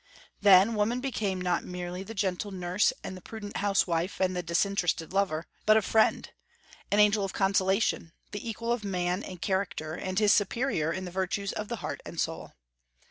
[0.41, 5.13] Then woman became not merely the gentle nurse and the prudent housewife and the disinterested
[5.13, 6.27] lover, but a friend,
[6.89, 11.11] an angel of consolation, the equal of man in character, and his superior in the
[11.11, 12.53] virtues of the heart and soul.